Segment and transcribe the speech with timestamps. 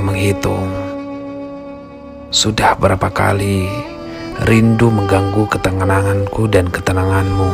[0.00, 0.70] menghitung.
[2.34, 3.70] Sudah berapa kali
[4.42, 7.50] rindu mengganggu ketenanganku dan ketenanganmu.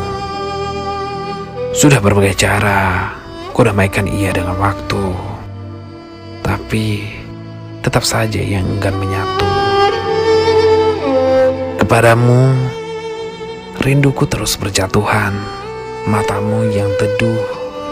[1.77, 3.13] Sudah berbagai cara
[3.53, 5.05] ku damaikan ia dengan waktu.
[6.41, 7.05] Tapi
[7.85, 9.49] tetap saja yang enggan menyatu.
[11.79, 12.57] Kepadamu,
[13.85, 15.36] rinduku terus berjatuhan.
[16.09, 17.45] Matamu yang teduh,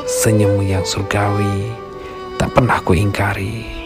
[0.08, 1.68] senyummu yang surgawi,
[2.40, 3.77] tak pernah ku ingkari.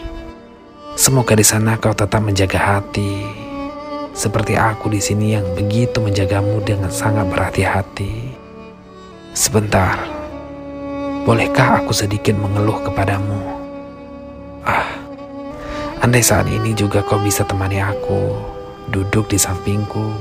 [0.93, 3.25] Semoga di sana kau tetap menjaga hati,
[4.13, 8.29] seperti aku di sini yang begitu menjagamu dengan sangat berhati-hati.
[9.33, 9.97] Sebentar,
[11.25, 13.41] bolehkah aku sedikit mengeluh kepadamu?
[14.61, 14.93] Ah,
[16.05, 18.37] andai saat ini juga kau bisa temani aku,
[18.93, 20.13] duduk di sampingku,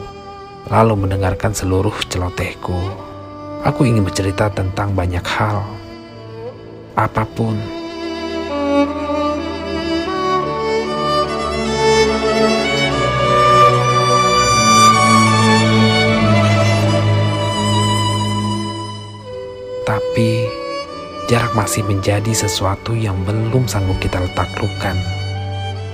[0.73, 2.81] lalu mendengarkan seluruh celotehku.
[3.61, 5.69] Aku ingin bercerita tentang banyak hal,
[6.97, 7.61] apa pun.
[20.12, 20.44] Tapi
[21.24, 24.92] jarak masih menjadi sesuatu yang belum sanggup kita letakkan.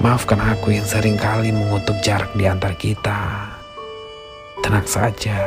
[0.02, 3.46] Maafkan aku yang sering kali mengutuk jarak di antara kita.
[4.58, 5.38] Tenang saja.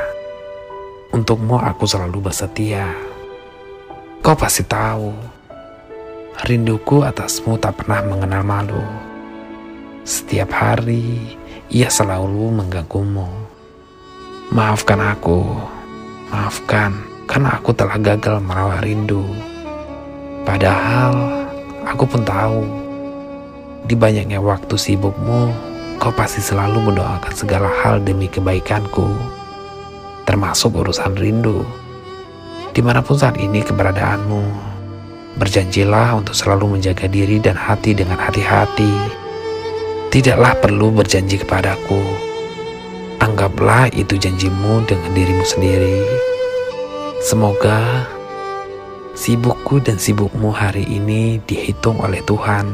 [1.11, 2.95] Untukmu aku selalu bersetia.
[4.23, 5.19] Kau pasti tahu,
[6.47, 8.85] rinduku atasmu tak pernah mengenal malu.
[10.07, 11.35] Setiap hari,
[11.67, 13.27] ia selalu mengganggumu.
[14.55, 15.59] Maafkan aku,
[16.31, 19.23] maafkan karena aku telah gagal merawat rindu.
[20.43, 21.47] Padahal
[21.87, 22.67] aku pun tahu,
[23.87, 25.47] di banyaknya waktu sibukmu,
[25.95, 29.39] kau pasti selalu mendoakan segala hal demi kebaikanku
[30.31, 31.65] termasuk urusan rindu.
[32.71, 34.43] Di mana pun saat ini keberadaanmu,
[35.35, 39.19] berjanjilah untuk selalu menjaga diri dan hati dengan hati-hati.
[40.07, 41.99] Tidaklah perlu berjanji kepadaku.
[43.19, 45.99] Anggaplah itu janjimu dengan dirimu sendiri.
[47.21, 48.09] Semoga
[49.13, 52.65] sibukku dan sibukmu hari ini dihitung oleh Tuhan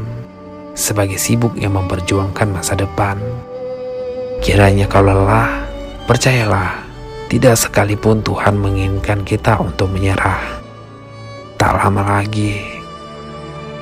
[0.71, 3.19] sebagai sibuk yang memperjuangkan masa depan.
[4.39, 5.67] Kiranya kau lelah,
[6.07, 6.79] percayalah
[7.27, 10.63] tidak sekalipun Tuhan menginginkan kita untuk menyerah.
[11.59, 12.63] Tak lama lagi,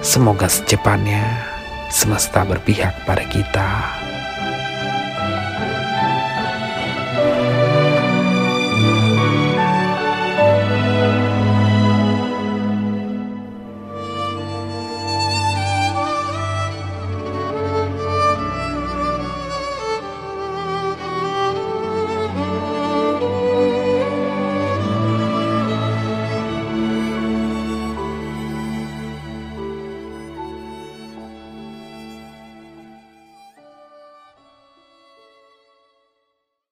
[0.01, 1.45] semoga secepatnya
[1.93, 3.69] semesta berpihak pada kita.